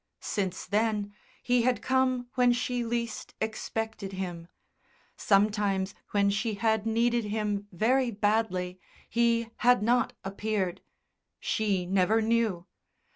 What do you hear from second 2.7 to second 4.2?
least expected